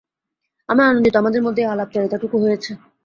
[0.69, 2.71] আমি আনন্দিত আমাদের মধ্যে এই আলাপচারিতাটুকু হয়েছে।